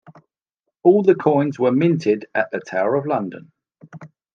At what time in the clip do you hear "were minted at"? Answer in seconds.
1.59-2.49